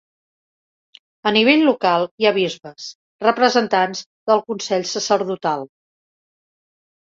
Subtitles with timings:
[1.31, 2.89] A nivell local hi ha bisbes,
[3.27, 5.71] representants del Consell sacerdotal.